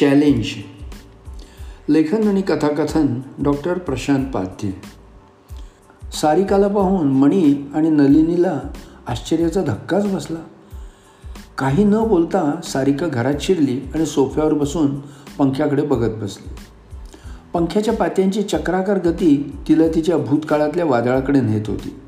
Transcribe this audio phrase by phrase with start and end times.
[0.00, 0.44] Challenge
[1.88, 3.06] लेखन आणि कथाकथन
[3.42, 4.72] डॉक्टर प्रशांत पाध्ये
[6.12, 8.60] सारिकाला पाहून मणी आणि नलिनीला
[9.06, 10.38] आश्चर्याचा धक्काच बसला.
[11.58, 15.00] काही न बोलता सारिका घरात शिरली आणि सोफ्यावर बसून
[15.38, 16.48] पंख्याकडे बघत बसली.
[17.52, 22.00] पंख्याच्या पात्यांची चक्राकार गती तिला तिच्या भूतकाळातल्या वादळाकडे नेत होती.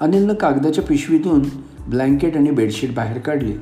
[0.00, 1.42] अनिलनं कागदाच्या पिशवीतून
[1.88, 3.52] ब्लँकेट आणि बेडशीट बाहेर काढली.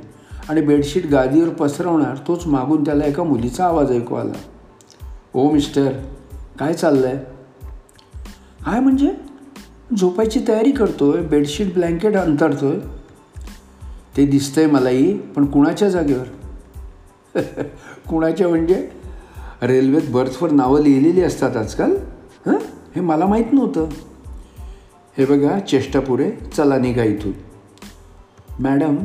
[0.48, 4.32] आणि बेडशीट गादीवर पसरवणार तोच मागून त्याला एका मुलीचा आवाज ऐकू आला.
[5.34, 5.92] ओ मिस्टर
[6.58, 7.16] काय चाललं आहे
[8.64, 9.12] काय म्हणजे
[9.98, 12.76] झोपायची तयारी करतोय बेडशीट ब्लँकेट अंतरतोय.
[14.16, 16.26] ते दिसतंय मलाही पण कुणाच्या जागेवर?
[18.08, 18.90] कुणाच्या म्हणजे?
[19.62, 21.90] रेल्वेत बर्थवर नावं लिहिलेली असतात आजकाल.
[22.46, 22.56] हां?
[22.94, 23.88] हे मला माहीत नव्हतं.
[25.18, 27.32] हे बघा चेष्टापुरे चला निघा इथून.
[28.60, 28.96] मॅडम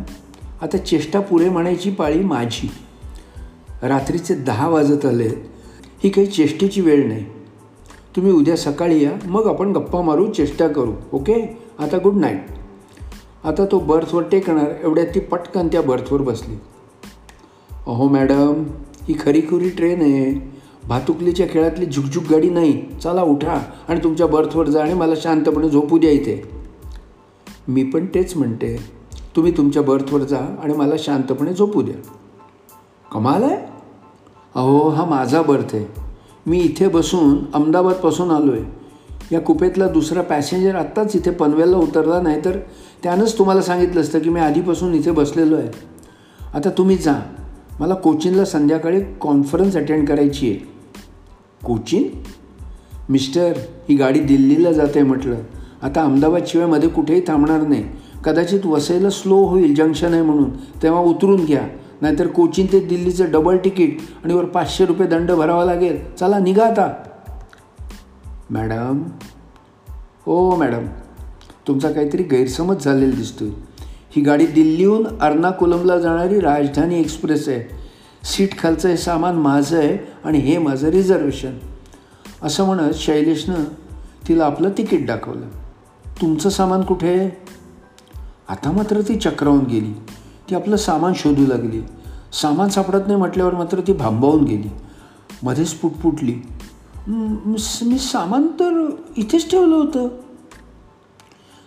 [0.61, 2.71] आता चेष्टा पुरे म्हणायची पाळी माझी.
[3.83, 5.29] रात्रीचे दहा वाजत आले.
[6.03, 7.25] ही काही चेष्टेची वेळ नाही.
[8.15, 11.57] तुम्ही उद्या सकाळी या मग आपण गप्पा मारू चेष्टा करू ओके?
[11.79, 12.45] आता गुड नाईट
[13.43, 16.55] आता तो बर्थवर टेकणार एवढ्यात ती पटकन त्या बर्थवर बसली.
[17.87, 18.63] अहो मॅडम
[19.07, 20.51] ही खरीखुरी ट्रेन आहे.
[20.87, 22.83] भातुकलीच्या खेळातली झुकझुक गाडी नाही.
[23.03, 26.43] चला उठा आणि तुमच्या बर्थवर जा आणि मला शांतपणे झोपू द्या इथे.
[27.67, 29.00] मी पण तेच म्हणते.
[29.35, 31.95] तुम्ही तुमच्या बर्थवर जा आणि मला शांतपणे झोपू द्या.
[33.11, 33.57] कमाल आहे?
[34.55, 35.85] अहो हा माझा बर्थ आहे.
[36.45, 38.81] मी इथे बसून अहमदाबादपासून आलो आहे
[39.31, 42.59] या कुपेतला दुसरा पॅसेंजर आत्ताच इथे पनवेलला उतरला नाही तर
[43.03, 45.67] त्यानंच तुम्हाला सांगितलं असतं की मी आधीपासून इथे बसलेलो आहे.
[46.53, 47.13] आता तुम्ही जा.
[47.79, 50.59] मला कोचिनला संध्याकाळी कॉन्फरन्स अटेंड करायची आहे.
[51.65, 52.07] कोचिन?
[53.09, 53.53] मिस्टर
[53.89, 55.35] ही गाडी दिल्लीला जाते म्हटलं.
[55.81, 57.83] आता अहमदाबादशिवायमध्ये कुठेही थांबणार नाही.
[58.25, 60.49] कदाचित वसईला स्लो होईल जंक्शन आहे म्हणून.
[60.83, 61.61] तेव्हा उतरून घ्या.
[62.01, 66.15] नाहीतर कोचिन ते दिल्लीचं डबल तिकीट आणि वर पाचशे रुपये दंड भरावा लागेल.
[66.19, 66.93] चला निघा आता.
[68.49, 69.03] मॅडम?
[70.25, 70.85] हो मॅडम.
[71.67, 73.49] तुमचा काहीतरी गैरसमज झालेला दिसतोय.
[74.15, 77.73] ही गाडी दिल्लीहून अर्नाकुलमला जाणारी राजधानी एक्सप्रेस आहे.
[78.23, 81.53] सीट खालचं हे सामान माझं आहे आणि हे माझं रिझर्वेशन.
[82.43, 83.63] असं म्हणत शैलेशनं
[84.27, 85.45] तिला आपलं तिकीट दाखवलं.
[86.21, 87.60] तुमचं सामान कुठे आहे?
[88.51, 89.91] आता मात्र ती चक्रावून गेली.
[90.49, 91.81] ती आपलं सामान शोधू लागली.
[92.33, 94.69] सामान सापडत नाही म्हटल्यावर मात्र ती भांबावून गेली.
[95.43, 96.35] मध्येच पुटपुटली
[97.07, 100.07] मी सामान तर इथेच ठेवलं होतं.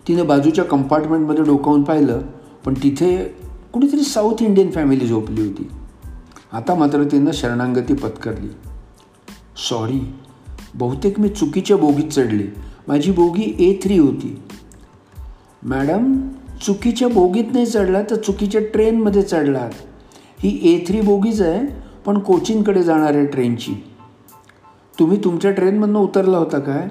[0.08, 2.20] तिने बाजूच्या कंपार्टमेंटमध्ये डोकावून पाहिलं
[2.64, 3.16] पण तिथे
[3.72, 5.68] कुठेतरी साऊथ इंडियन फॅमिली झोपली होती.
[6.52, 8.48] आता मात्र तिनं शरणांगती पत्करली.
[9.68, 10.00] सॉरी
[10.74, 12.46] बहुतेक मी चुकीच्या बोगीत चढले.
[12.88, 14.38] माझी बोगी ए थ्री होती.
[15.62, 16.18] मॅडम
[16.62, 19.70] चुकीच्या बोगीत नाही चढला तर चुकीच्या ट्रेनमध्ये चढलात.
[20.38, 21.66] ही ए थ्री बोगीच आहे
[22.06, 23.84] पण कोचिनकडे जाणार आहे ट्रेनची.
[24.98, 26.88] तुम्ही तुमच्या ट्रेनमधनं उतरला होता काय?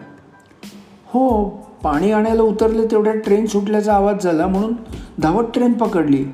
[1.06, 1.50] हो
[1.84, 4.74] पाणी आणायला उतरले तेवढ्या ट्रेन सुटल्याचा आवाज झाला म्हणून
[5.20, 6.26] धावत ट्रेन पकडली.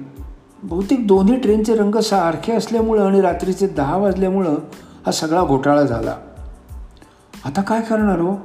[0.64, 4.56] बहुतेक दोन्ही ट्रेनचे रंग सारखे असल्यामुळं आणि रात्रीचे दहा वाजल्यामुळं
[5.06, 6.16] हा सगळा घोटाळा झाला.
[7.46, 8.36] आता काय करणार हो?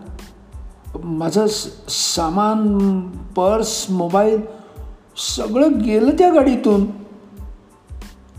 [1.04, 1.46] माझं
[1.88, 3.00] सामान
[3.36, 4.40] पर्स मोबाईल
[5.16, 6.86] सगळं गेलं त्या गाडीतून.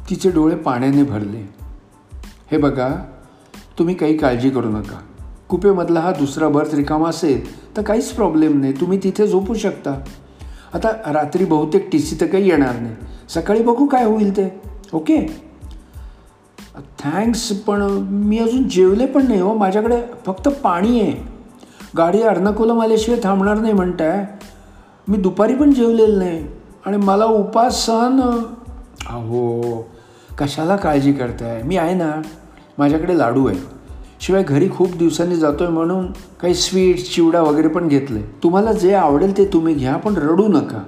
[0.09, 1.49] तिचे डोळे पाण्याने भरले.
[2.51, 2.89] हे बघा
[3.79, 4.99] तुम्ही काही काळजी करू नका.
[5.49, 7.45] कुपेमधला हा दुसरा बर्थ रिकामा असेल
[7.77, 10.01] तर काहीच प्रॉब्लेम नाही तुम्ही तिथे झोपू शकता.
[10.73, 12.95] आता रात्री बहुतेक टी सी तर काही येणार नाही.
[13.29, 14.61] सकाळी बघू काय होईल ते
[14.93, 15.45] ओके?
[16.99, 21.13] थँक्स पण मी अजून जेवले पण नाही हो माझ्याकडे फक्त पाणी आहे.
[21.97, 24.25] गाडी अर्नाकुलम आल्याशिवाय थांबणार नाही म्हणताय.
[25.07, 26.47] मी दुपारी पण जेवलेलं नाही.
[26.85, 28.19] आणि मला उपास सहन
[29.09, 29.81] अहो
[30.39, 31.61] कशाला काळजी करताय?
[31.63, 32.11] मी आहे ना
[32.77, 33.59] माझ्याकडे लाडू आहे.
[34.21, 38.73] शिवाय घरी खूप दिवसांनी जातो आहे म्हणून काही स्वीट्स चिवडा वगैरे पण घेतलं आहे तुम्हाला
[38.73, 40.83] जे आवडेल ते तुम्ही घ्या पण रडू नका.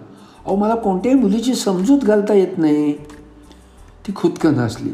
[0.45, 2.93] अहो मला कोणत्याही मुलीची समजूत घालता येत नाही.
[4.07, 4.89] ती खुदकन हसली.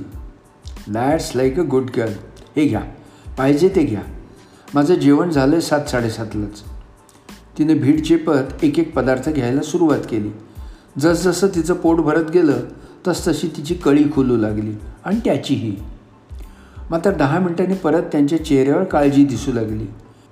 [0.88, 2.14] That's like a good girl
[2.56, 2.82] हे घ्या.
[3.38, 4.02] पाहिजे ते घ्या.
[4.74, 6.64] माझं जेवण झालं आहे सात साडेसातलाच.
[7.58, 10.32] तिने भीड चेपत एक एक पदार्थ घ्यायला सुरुवात केली.
[11.00, 12.60] जसजसं तिचं पोट भरत गेलं
[13.08, 14.74] तसतशी तिची कळी खुलू लागली
[15.06, 15.76] आणि त्याचीही.
[16.92, 19.86] मात्र दहा मिनिटांनी परत त्यांच्या चेहऱ्यावर काळजी दिसू लागली.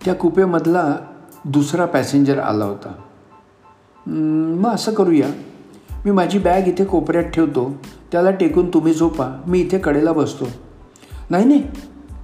[0.06, 0.98] त्या कुपेमधला
[1.46, 2.94] दुसरा पॅसेंजर आला होता.
[4.62, 5.28] मग असं करूया.
[6.06, 7.76] मी माझी बॅग इथे कोपऱ्यात ठेवतो.
[8.12, 9.42] त्याला टेकून तुम्ही झोपा.
[9.48, 10.46] मी इथे कडेला बसतो.
[11.30, 11.64] नाही नाही.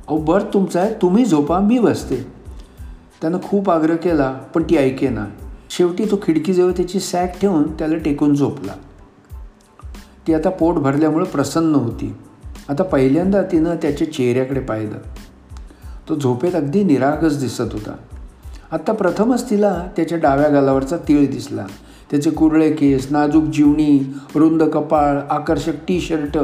[0.08, 0.94] अहो बर्थ तुमचा आहे.
[0.94, 1.60] तुम्ही झोपा.
[1.60, 2.16] मी बसते.
[3.22, 5.26] त्यानं खूप आग्रह केला पण ती ऐके ना
[5.70, 8.74] शेवटी तो खिडकीजवळ त्याची सॅक ठेवून त्याला टेकून झोपला.
[10.28, 12.16] ती आता पोट भरल्यामुळं प्रसन्न होती.
[12.70, 14.98] आता पहिल्यांदा तिनं त्याच्या चेहऱ्याकडे पाहिलं.
[16.10, 17.96] तो झोपेत अगदी निरागस दिसत होता.
[18.72, 21.66] आत्ता प्रथमच तिला त्याच्या डाव्या गालावरचा तीळ दिसला.
[22.12, 26.38] त्याचे कुरळे केस नाजूक जीवणी रुंद कपाळ आकर्षक टी शर्ट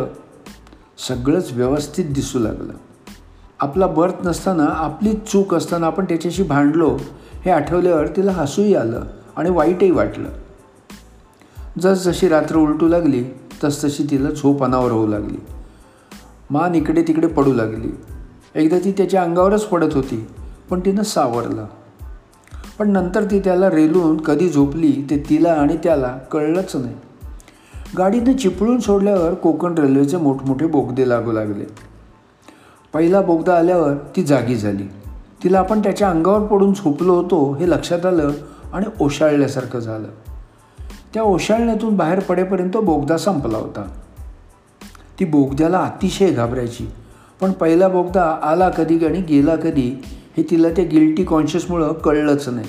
[1.07, 2.73] सगळंच व्यवस्थित दिसू लागलं.
[3.59, 6.97] आपला बर्थ नसताना आपलीच चूक असताना आपण त्याच्याशी भांडलो
[7.45, 9.03] हे आठवल्यावर तिला हसूही आलं
[9.35, 10.29] आणि वाईटही वाटलं.
[11.79, 13.23] जसजशी रात्र उलटू लागली
[13.63, 15.37] तसतशी तिला झोप अनावर होऊ लागली.
[16.49, 17.97] मान इकडे तिकडे पडू लागली.
[18.55, 20.27] एकदा ती त्याच्या अंगावरच पडत होती
[20.69, 21.65] पण तिनं सावरलं.
[22.79, 26.95] पण नंतर ती त्याला रेलून कधी झोपली ते तिला आणि त्याला कळलंच नाही.
[27.97, 31.65] गाडीनं चिपळून सोडल्यावर कोकण रेल्वेचे मोठमोठे बोगदे लागू लागले.
[32.93, 34.87] पहिला बोगदा आल्यावर ती जागी झाली.
[35.43, 38.31] तिला आपण त्याच्या अंगावर पडून झोपलो होतो हे लक्षात आलं
[38.73, 40.07] आणि ओशाळल्यासारखं झालं.
[41.13, 43.87] त्या ओशाळण्यातून बाहेर पडेपर्यंत बोगदा संपला होता.
[45.19, 46.87] ती बोगद्याला अतिशय घाबरायची.
[47.41, 50.03] पण पहिला बोगदा आला कधी आणि गेला कधी
[50.37, 52.67] हे तिला त्या गिल्टी कॉन्शियसमुळं कळलंच नाही.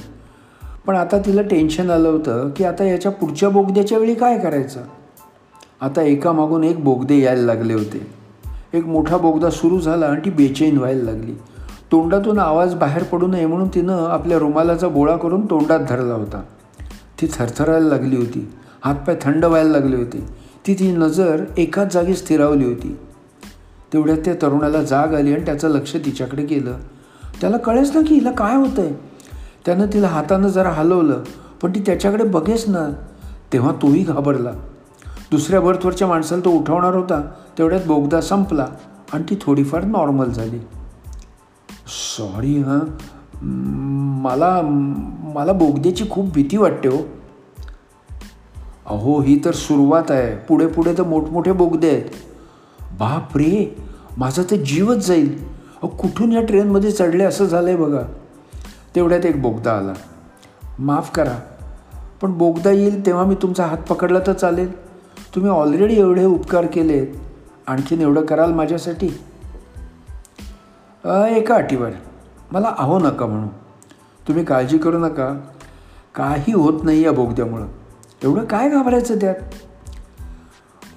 [0.87, 4.81] पण आता तिला टेन्शन आलं होतं की आता याच्या पुढच्या बोगद्याच्या वेळी काय करायचं?
[5.81, 8.07] आता एकामागून एक बोगदे यायला लागले होते.
[8.73, 11.33] एक मोठा बोगदा सुरू झाला आणि ती बेचैन व्हायला लागली.
[11.95, 16.43] तोंडातून आवाज बाहेर पडू नये म्हणून तिनं आपल्या रुमालाचा बोळा करून तोंडात धरला होता.
[17.21, 18.53] ती थरथरायला लागली होती.
[18.85, 20.27] हातपाय थंड व्हायला लागले होते.
[20.67, 22.99] ती ती नजर एकाच जागी स्थिरावली होती.
[23.93, 26.75] तेवढ्यात त्या तरुणाला जाग आली आणि त्याचं लक्ष तिच्याकडे गेलं.
[27.41, 28.95] त्याला कळेच ना की हिला काय होतं आहे
[29.67, 31.23] त्यानं तिला हातानं जरा हलवलं
[31.63, 32.91] पण ती त्याच्याकडे बघेच ना.
[33.53, 34.51] तेव्हा तोही घाबरला.
[35.31, 37.31] दुसऱ्या बर्थवरच्या माणसाला तो उठवणार होता.
[37.59, 38.67] तेवढ्यात बोगदा संपला
[39.13, 40.59] आणि ती थोडीफार नॉर्मल झाली.
[41.87, 42.81] सॉरी हां.
[44.23, 44.61] मला
[45.35, 46.99] मला बोगद्याची खूप भीती वाटते हो.
[48.87, 50.37] अहो ही तर सुरुवात आहे.
[50.37, 52.05] पुढे पुढे तर मोठमोठे बोगदे आहेत.
[52.99, 53.77] बाप रे
[54.17, 55.45] माझा तर जीवच जाईल.
[55.83, 57.25] अहो कुठून या ट्रेनमध्ये चढले?
[57.25, 58.03] असं झालं आहे बघा.
[58.95, 59.93] तेवढ्यात एक बोगदा आला.
[60.79, 61.39] माफ करा
[62.23, 64.85] पण बोगदा येईल तेव्हा मी तुमचा हात पकडला तर चालेल.
[65.35, 67.07] तुम्ही ऑलरेडी एवढे उपकार केले
[67.67, 69.09] आणखीन एवढं कराल माझ्यासाठी?
[71.07, 71.91] एका अटीवर.
[72.53, 73.47] मला आहो नका म्हणू.
[74.29, 75.41] तुम्ही काळजी करू नका.
[76.15, 77.67] काही होत नाही या बोगद्यामुळं.
[78.25, 79.35] एवढं काय घाबरायचं त्यात?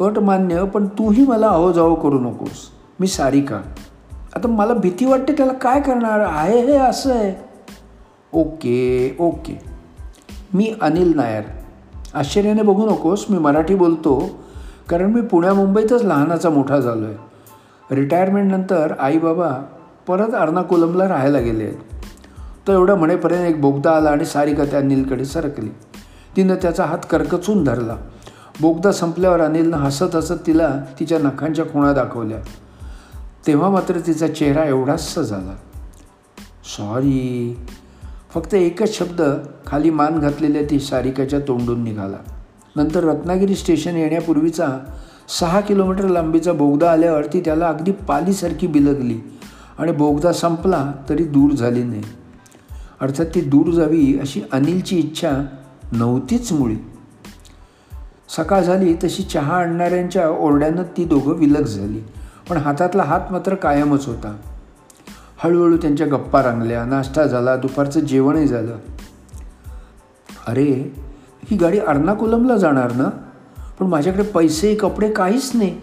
[0.01, 2.69] अट मान्य पण तूही मला अहो जाओ करू नकोस.
[2.99, 3.61] मी सारिका
[4.35, 6.19] आता मला भीती वाटते त्याला काय करणार?
[6.19, 7.33] आहे हे असं आहे.
[8.33, 9.61] Okay okay.
[10.53, 11.43] मी अनिल नायर.
[12.13, 14.29] आश्चर्याने बघू नकोस मी मराठी बोलतो
[14.89, 17.15] कारण मी पुण्या मुंबईतच लहानाचा मोठा झालो आहे
[17.95, 19.51] रिटायरमेंटनंतर आई बाबा
[20.07, 21.63] परत अर्नाकुलमला राहायला गेले.
[21.63, 21.75] आहेत
[22.67, 25.69] तर एवढं म्हणेपर्यंत एक बोगदा आला आणि सारिका त्या अनिलकडे सरकली.
[26.35, 27.95] तिनं त्याचा हात करकचून धरला.
[28.61, 32.37] बोगदा संपल्यावर अनिलनं हसत हसत तिला तिच्या नखांच्या खुणा दाखवल्या.
[33.47, 35.55] तेव्हा मात्र तिचा चेहरा एवढाच झाला
[36.77, 37.57] सॉरी
[38.33, 39.21] फक्त एकच शब्द
[39.67, 42.17] खाली मान घातलेल्या ती सारिकाच्या तोंडून निघाला.
[42.75, 44.67] नंतर रत्नागिरी स्टेशन येण्यापूर्वीचा
[45.39, 49.36] सहा किलोमीटर लांबीचा बोगदा आल्यावर ती त्याला अगदी पालीसारखी बिलगली.
[49.79, 52.03] आणि बोगदा संपला तरी दूर झाली नाही.
[53.01, 55.45] अर्थात ती दूर जावी अशी अनिलची इच्छा
[55.91, 56.75] नव्हतीच मुळी.
[58.29, 62.03] सकाळ झाली तशी चहा आणणाऱ्यांच्या ओरड्यानं ती दोघं विलग झाली.
[62.49, 64.37] पण हातातला हात मात्र कायमच होता.
[65.37, 68.77] हळूहळू त्यांच्या गप्पा रंगल्या नाश्ता झाला दुपारचं जेवणही झालं.
[70.47, 70.95] अरे
[71.45, 73.09] ही गाडी अर्नाकुलमला जाणार ना?
[73.79, 75.81] पण माझ्याकडे पैसे कपडे काहीच नाही.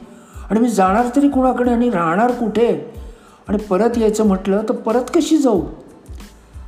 [0.50, 2.94] आणि मी जाणार तरी कुणाकडे आणि राहणार कुठे?
[3.49, 5.63] आणि परत यायचं म्हटलं तर परत कशी जाऊ?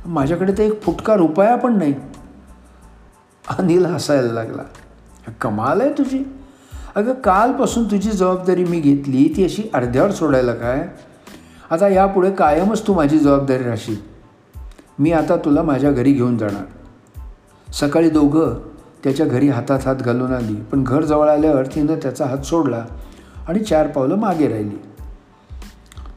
[0.05, 1.93] माझ्याकडे तर एक फुटका रुपया पण नाही.
[3.59, 4.63] अनिल हसायला लागला.
[5.41, 6.23] कमाल आहे तुझी.
[6.95, 10.87] अगं कालपासून तुझी जबाबदारी मी घेतली ती अशी अर्ध्यावर सोडायला काय?
[11.71, 13.95] आता यापुढे कायमच तू माझी जबाबदारी राहशील.
[14.99, 16.63] मी आता तुला माझ्या घरी घेऊन जाणार.
[17.73, 18.53] सकाळी दोघं
[19.03, 22.85] त्याच्या घरी हातात हात घालून आली पण घर जवळ आल्यावर तिनं त्याचा हात सोडला
[23.47, 24.81] आणि चार पावलं मागे राहिली.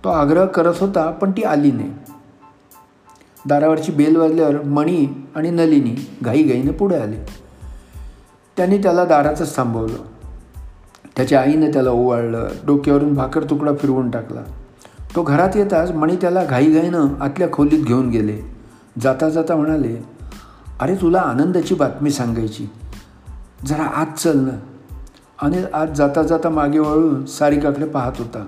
[0.04, 1.92] तो आग्रह करत होता पण ती आली नाही.
[3.46, 7.16] दारावरची बेल वाजल्यावर मणी आणि नलिनी घाईघाईने पुढे आले.
[8.56, 9.96] त्यांनी त्याला दारातच थांबवलं.
[11.16, 14.40] त्याच्या आईनं त्याला ओवाळलं डोक्यावरून भाकर तुकडा फिरवून टाकला.
[15.16, 18.40] तो घरात येताच मणी त्याला घाईघाईनं आतल्या खोलीत घेऊन गेले.
[19.00, 19.96] जाता जाता म्हणाले
[20.80, 22.66] अरे तुला आनंदाची बातमी सांगायची.
[23.66, 24.58] जरा आत चल ना.
[25.42, 28.46] आणि आज जाता जाता मागे वळून सारिकाकडे पाहत होता.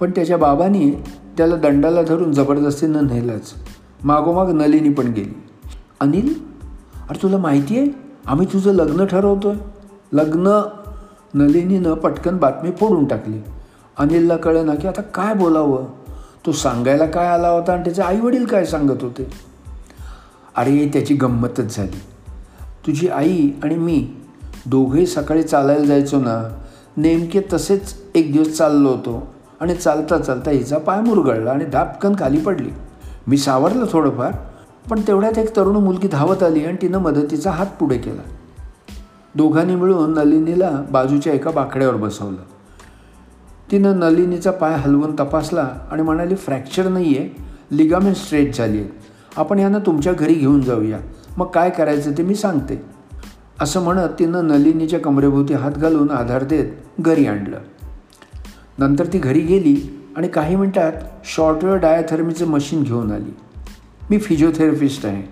[0.00, 0.90] पण त्याच्या बाबांनी
[1.36, 3.52] त्याला दंडाला धरून जबरदस्तीनं नेलंच.
[4.04, 5.42] मागोमाग नलिनी पण गेली.
[6.00, 6.34] अनिल
[7.08, 7.86] अरे तुला माहिती आहे
[8.26, 9.60] आम्ही तुझं लग्न ठरवतो आहे
[10.12, 10.62] लग्न
[11.34, 13.38] नलिनीनं पटकन बातमी फोडून टाकली.
[13.98, 15.84] अनिलला कळे ना की आता काय बोलावं?
[16.46, 19.30] तो सांगायला काय आला होता आणि त्याचे आईवडील काय सांगत होते?
[20.56, 21.98] अरे त्याची गंमतच झाली.
[22.86, 24.12] तुझी आई आणि मी
[24.66, 26.64] दोघेही सकाळी चालायला जायचो ना.
[26.96, 29.29] नेमके तसेच एक दिवस चाललो होतो.
[29.60, 32.70] आणि चालता चालता हिचा पाय मुरगळला आणि धापकन खाली पडली.
[33.26, 34.32] मी सावरलं थोडंफार
[34.90, 38.22] पण तेवढ्यात एक तरुण मुलगी धावत आली आणि तिनं मदतीचा हात पुढे केला.
[39.34, 42.42] दोघांनी मिळून नलिनीला बाजूच्या एका बाकड्यावर बसवलं.
[43.72, 47.28] तिनं नलिनीचा पाय हलवून तपासला आणि म्हणाली फ्रॅक्चर नाही आहे
[47.70, 48.88] लिगामेंट स्ट्रेच झाली आहे
[49.36, 50.98] आपण यांना तुमच्या घरी घेऊन जाऊया.
[51.36, 52.84] मग काय करायचं ते मी सांगते.
[53.60, 56.66] असं म्हणत तिनं नलिनीच्या कमरेभोवती हात घालून आधार देत
[57.00, 57.58] घरी आणलं.
[58.80, 60.92] नंतर ती घरी गेली आणि काही मिनटात
[61.24, 63.36] शॉर्टवेअर डायथर्मीचं मशीन घेऊन आली.
[64.10, 65.22] मी फिजिओथेरपिस्ट आहे.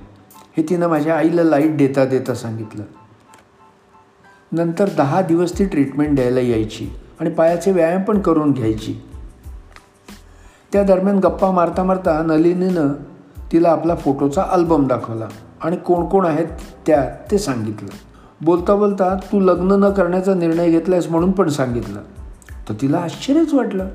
[0.57, 2.83] हे तिनं माझ्या आईला लाइट देता देता सांगितलं.
[4.53, 6.89] नंतर दहा दिवस ती ट्रीटमेंट द्यायला यायची
[7.21, 8.95] आणि पायाचे व्यायाम पण करून घ्यायची.
[10.73, 12.89] त्या दरम्यान गप्पा मारता मारता नलिनीनं
[13.53, 15.29] तिला आपला फोटोचा अल्बम दाखवला
[15.63, 16.47] आणि कोण कोण आहेत
[16.87, 17.89] त्या ते सांगितलं.
[18.41, 22.01] बोलता बोलता तू लग्न न करण्याचा निर्णय घेतलायस म्हणून पण सांगितलं.
[22.69, 23.89] तर तिला आश्चर्यच वाटलं.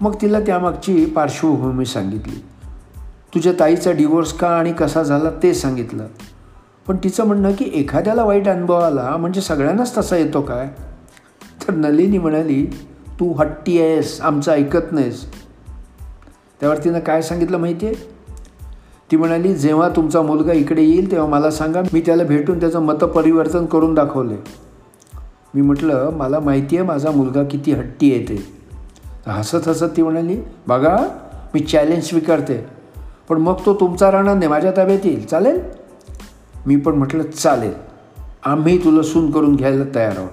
[0.00, 2.44] मग तिला त्यामागची पार्श्वभूमी सांगितली.
[3.34, 6.06] तुझ्या ताईचा डिवोर्स का आणि कसा झाला ते सांगितलं.
[6.86, 10.68] पण तिचं म्हणणं की एखाद्याला वाईट अनुभव आला म्हणजे सगळ्यांनाच तसा येतो काय?
[11.68, 12.66] तर नलिनी म्हणाली
[13.20, 15.26] तू हट्टी आहेस आमचं ऐकत नाहीस.
[16.60, 17.94] त्यावर तिनं काय सांगितलं माहिती आहे
[19.10, 23.66] ती म्हणाली जेव्हा तुमचा मुलगा इकडे येईल तेव्हा मला सांगा मी त्याला भेटून त्याचं मतपरिवर्तन
[23.66, 24.36] करून दाखवले.
[25.54, 28.36] मी म्हटलं मला माहिती आहे माझा मुलगा किती हट्टी आहे ते
[29.26, 30.96] हसत हसत ती म्हणाली बघा
[31.54, 32.66] मी चॅलेंज स्वीकारते
[33.28, 35.60] पण मग तो तुमचा राहणार नाही माझ्या ताब्यात येईल चालेल?
[36.66, 37.72] मी पण म्हटलं चालेल
[38.44, 40.30] आम्ही तुला सून करून घ्यायला तयार आहोत.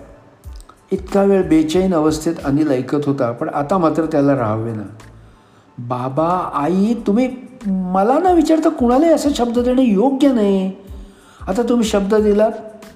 [0.91, 4.83] इतका वेळ बेचैन अवस्थेत अनिल ऐकत होता पण आता मात्र त्याला राहावे ना.
[5.79, 7.29] बाबा आई तुम्ही
[7.67, 10.71] मला ना विचारता कुणालाही असं शब्द देणं योग्य नाही.
[11.47, 12.51] आता तुम्ही शब्द दिलात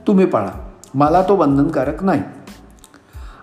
[0.08, 0.51] तुम्ही पाळा.
[0.94, 2.22] मला तो बंधनकारक नाही.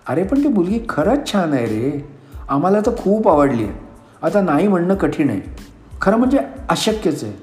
[0.07, 2.07] अरे पण ती मुलगी खरंच छान आहे रे.
[2.49, 3.73] आम्हाला तर खूप आवडली आहे.
[4.21, 5.41] आता नाही म्हणणं कठीण आहे.
[6.01, 6.39] खरं म्हणजे
[6.69, 7.33] अशक्यच आहे.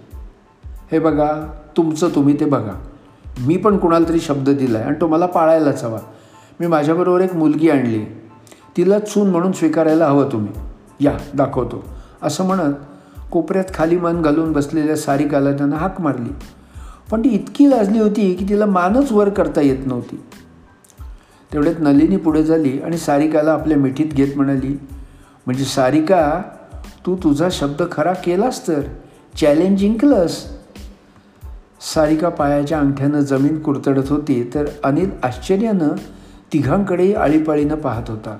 [0.93, 2.81] हे बघा तुमचं तुम्ही ते बघा.
[3.41, 5.99] मी पण कुणाला तरी शब्द दिला आहे आणि तो मला पाळायलाच हवा.
[6.61, 8.05] मी माझ्याबरोबर एक मुलगी आणली.
[8.77, 10.53] तिला चून म्हणून स्वीकारायला हवं तुम्ही.
[11.00, 11.85] या दाखवतो.
[12.23, 12.75] असं म्हणत
[13.31, 16.31] कोपऱ्यात खाली मन घालून बसलेल्या सारिकाला त्यानं हाक मारली.
[17.11, 20.21] पण ती इतकी लाजली होती की तिला मानच वर करता येत नव्हती.
[21.53, 24.79] तेवढ्यात नलिनी पुढे झाली आणि सारिकाला आपल्या मिठीत घेत म्हणाली
[25.47, 26.43] म्हणजे सारिका
[27.07, 28.81] तू तुझा शब्द खरा केलास तर?
[29.41, 30.45] चॅलेंज जिंकलंस?
[31.95, 35.88] सारिका पायाच्या अंगठ्यानं जमीन कुरतडत होती तर अनिल आश्चर्यानं
[36.53, 38.38] तिघांकडेही आळीपाळीनं पाहत होता.